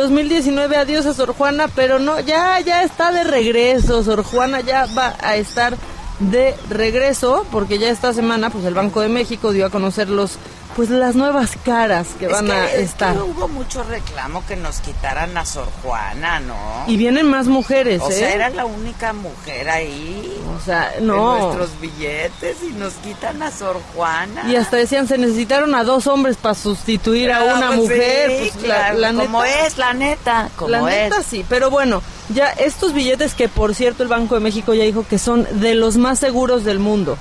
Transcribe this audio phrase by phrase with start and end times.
[0.00, 4.02] 2019 adiós a Sor Juana, pero no, ya, ya está de regreso.
[4.02, 5.76] Sor Juana ya va a estar
[6.20, 10.32] de regreso porque ya esta semana pues el Banco de México dio a conocer los
[10.76, 13.18] pues las nuevas caras que Es van que- a es que estar.
[13.20, 16.54] hubo mucho reclamo que nos quitaran a Sor Juana, ¿no?
[16.86, 18.12] Y vienen más mujeres, o ¿eh?
[18.12, 20.40] sea, era la única mujer ahí.
[20.56, 21.38] O sea, En no.
[21.38, 24.44] nuestros billetes y nos quitan a Sor Juana.
[24.48, 28.30] Y hasta decían, se necesitaron a dos hombres para sustituir a Ah, una pues mujer.
[28.30, 30.50] sí, pues, la- claro, la como neta- es, la neta.
[30.56, 31.26] Como La neta es.
[31.26, 32.00] sí, pero bueno,
[32.34, 35.74] ya estos billetes que por cierto el Banco de México ya dijo que son de
[35.74, 37.16] los más seguros del mundo.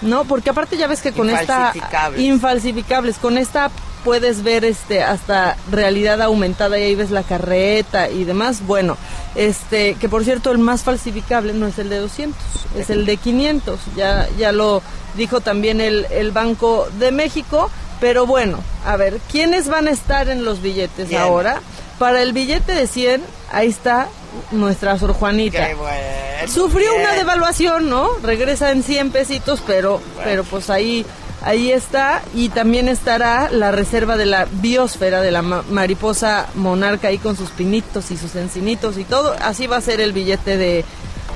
[0.00, 0.24] ¿No?
[0.24, 1.72] Porque aparte ya ves que con esta
[2.16, 3.18] Infalsificables.
[3.18, 3.70] con esta
[4.04, 8.66] puedes ver este hasta realidad aumentada y ahí ves la carreta y demás.
[8.66, 8.96] Bueno,
[9.36, 12.36] este que por cierto el más falsificable no es el de 200,
[12.76, 13.78] es el de 500.
[13.96, 14.82] Ya ya lo
[15.16, 20.28] dijo también el el Banco de México, pero bueno, a ver, ¿quiénes van a estar
[20.28, 21.60] en los billetes ahora?
[22.00, 24.08] Para el billete de 100, ahí está
[24.50, 25.68] nuestra Sor Juanita.
[25.68, 26.52] Qué bueno.
[26.52, 27.02] Sufrió bien.
[27.02, 28.08] una devaluación, ¿no?
[28.22, 31.06] Regresa en 100 pesitos, pero, pero pues ahí,
[31.42, 32.22] ahí está.
[32.34, 37.36] Y también estará la reserva de la biosfera de la ma- mariposa monarca ahí con
[37.36, 39.34] sus pinitos y sus encinitos y todo.
[39.40, 40.84] Así va a ser el billete de,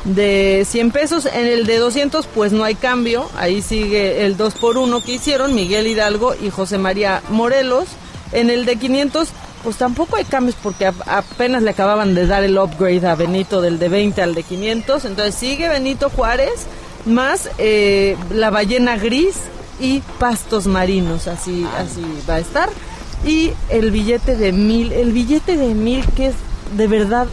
[0.04, 1.26] de 100 pesos.
[1.26, 3.30] En el de 200 pues no hay cambio.
[3.36, 7.86] Ahí sigue el 2 por 1 que hicieron Miguel Hidalgo y José María Morelos.
[8.32, 9.28] En el de 500
[9.66, 13.80] pues tampoco hay cambios porque apenas le acababan de dar el upgrade a Benito del
[13.80, 15.04] de 20 al de 500.
[15.04, 16.68] Entonces sigue Benito Juárez
[17.04, 19.38] más eh, la ballena gris
[19.80, 21.26] y pastos marinos.
[21.26, 22.68] Así, así va a estar.
[23.24, 26.36] Y el billete de mil, el billete de mil que es
[26.76, 27.26] de verdad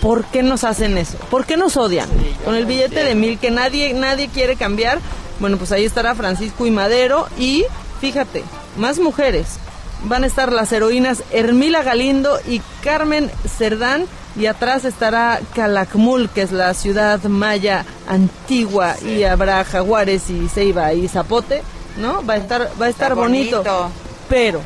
[0.00, 1.18] ¿Por qué nos hacen eso?
[1.30, 2.08] ¿Por qué nos odian?
[2.46, 5.00] Con el billete de mil que nadie, nadie quiere cambiar.
[5.38, 7.26] Bueno, pues ahí estará Francisco y Madero.
[7.38, 7.66] Y
[8.00, 8.42] fíjate,
[8.78, 9.58] más mujeres.
[10.04, 14.06] Van a estar las heroínas Hermila Galindo y Carmen Cerdán.
[14.36, 18.96] Y atrás estará Calakmul, que es la ciudad maya antigua.
[19.00, 21.62] Y habrá jaguares y ceiba y zapote.
[21.96, 22.26] ¿No?
[22.26, 23.62] Va a estar, va a estar bonito.
[24.28, 24.60] Pero,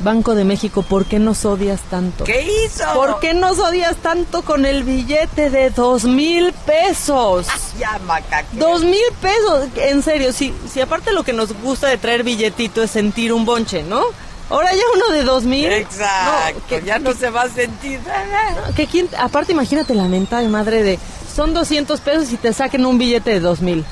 [0.00, 2.24] Banco de México, ¿por qué nos odias tanto?
[2.24, 2.84] ¿Qué hizo?
[2.94, 7.46] ¿Por qué nos odias tanto con el billete de dos mil pesos?
[7.78, 8.56] Ya, macaque.
[8.58, 12.82] Dos mil pesos, en serio, si, si aparte lo que nos gusta de traer billetito
[12.82, 14.02] es sentir un bonche, ¿no?
[14.50, 15.66] Ahora ya uno de dos mil.
[15.72, 16.60] Exacto.
[16.60, 17.98] No, que, ya no se va a sentir
[18.76, 20.98] que quién- aparte imagínate la mentada de madre de,
[21.34, 23.84] son 200 pesos y te saquen un billete de dos mil.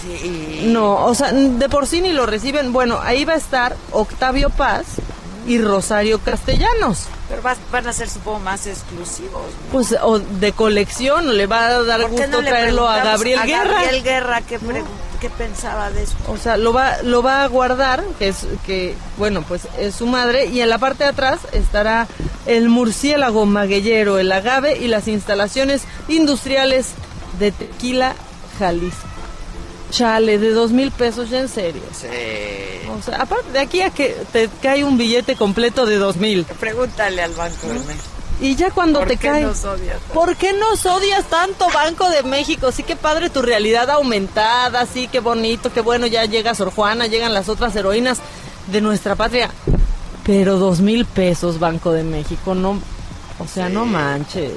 [0.00, 0.60] Sí.
[0.66, 2.72] No, o sea, de por sí ni lo reciben.
[2.72, 4.84] Bueno, ahí va a estar Octavio Paz
[5.46, 7.06] y Rosario Castellanos.
[7.28, 9.42] Pero vas- van a ser, supongo, más exclusivos.
[9.72, 13.38] Pues, o de colección, le va a dar ¿Por qué gusto no traerlo a Gabriel
[13.40, 13.82] a Guerra.
[13.82, 14.84] Gabriel Guerra, ¿qué, pre-
[15.20, 16.14] qué pensaba de eso?
[16.28, 20.06] O sea, lo va, lo va a guardar, que es, que, bueno, pues es su
[20.06, 22.06] madre, y en la parte de atrás estará
[22.46, 26.88] el murciélago magueyero, el agave y las instalaciones industriales
[27.38, 28.14] de Tequila,
[28.58, 29.06] Jalisco.
[29.90, 31.82] Chale, de dos mil pesos, ya en serio.
[31.92, 32.08] Sí.
[32.98, 36.44] O sea, aparte de aquí a que te cae un billete completo de dos mil.
[36.58, 38.04] Pregúntale al Banco de México.
[38.40, 39.42] Y ya cuando ¿Por te cae.
[39.44, 40.12] nos odias tanto?
[40.14, 42.70] ¿Por qué nos odias tanto, Banco de México?
[42.70, 47.06] Sí, que padre tu realidad aumentada, sí, qué bonito, qué bueno, ya llega Sor Juana,
[47.06, 48.18] llegan las otras heroínas
[48.66, 49.50] de nuestra patria.
[50.24, 52.78] Pero dos mil pesos, Banco de México, no.
[53.38, 54.52] O sea, no manches.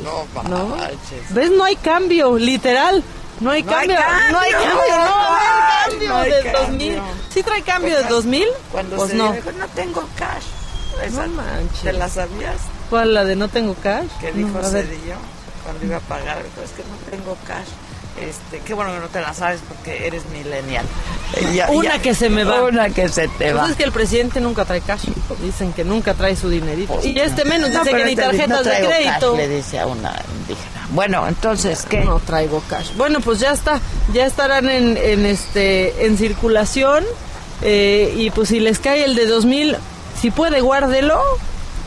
[0.50, 1.34] no manches.
[1.34, 1.52] ¿Ves?
[1.52, 3.04] No hay cambio, literal.
[3.40, 3.96] No hay No cambio,
[4.32, 6.60] no hay cambio, no, no hay cambio no hay de cambio.
[6.60, 7.02] dos mil.
[7.34, 8.48] ¿Sí trae cambio de dos mil?
[8.72, 9.32] Cuando Pues se no.
[9.34, 10.44] dijo, no tengo cash.
[11.06, 11.82] Esa, No manches.
[11.82, 12.58] ¿Te la sabías?
[12.90, 14.08] ¿Cuál, la de no tengo cash?
[14.20, 14.86] que No, dijo ver.
[14.86, 15.16] Cedillo
[15.64, 17.68] cuando iba a pagar, dijo, es que no tengo cash.
[18.20, 20.86] Este, qué bueno que no te la sabes porque eres millennial.
[21.36, 22.64] Eh, ya- Una ya- que se me va.
[22.64, 23.62] Una que se te va.
[23.62, 25.06] Pues es que el presidente nunca trae cash.
[25.42, 27.00] Dicen que nunca trae su dinerito.
[27.02, 29.32] y este menos No, dice que ni tarjetas no de crédito.
[29.32, 30.79] cash, le dice a una indígena.
[30.92, 32.02] Bueno, entonces, ¿qué?
[32.02, 32.92] No traigo cash.
[32.98, 33.80] Bueno, pues ya está.
[34.14, 37.04] Ya estarán en, en este en circulación.
[37.62, 39.76] eh, y pues si les cae el de 2000,
[40.20, 41.20] si puede, guárdelo.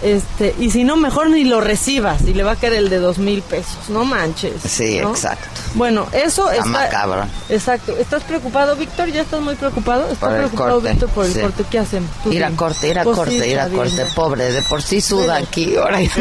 [0.02, 2.22] Este, y si no, mejor ni lo recibas.
[2.22, 3.88] Y le va a caer el de dos mil pesos.
[3.88, 4.54] No manches.
[4.68, 5.10] Sí, ¿no?
[5.10, 5.47] exacto.
[5.74, 6.71] Bueno, eso Está está.
[6.71, 7.28] macabrón.
[7.48, 7.97] Exacto.
[7.97, 9.10] ¿Estás preocupado, Víctor?
[9.12, 10.03] ¿Ya estás muy preocupado?
[10.10, 11.41] ¿Estás Por preocupado, Víctor, por el sí.
[11.41, 11.65] corte?
[11.71, 12.09] ¿Qué hacen?
[12.28, 14.04] Ir a corte, ir a corte, ir a corte.
[14.12, 15.77] Pobre, de por sí suda aquí.
[15.77, 16.00] Ahora